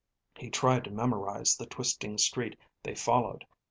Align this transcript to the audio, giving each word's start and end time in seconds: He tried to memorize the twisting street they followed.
He 0.35 0.49
tried 0.49 0.83
to 0.85 0.89
memorize 0.89 1.55
the 1.55 1.67
twisting 1.67 2.17
street 2.17 2.57
they 2.81 2.95
followed. 2.95 3.45